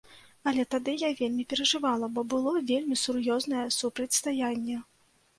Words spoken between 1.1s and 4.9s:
вельмі перажывала, бо было вельмі сур'ёзнае супрацьстаянне.